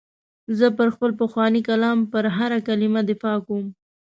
[0.57, 3.65] زه پر خپل پخواني کالم پر هره کلمه دفاع کوم.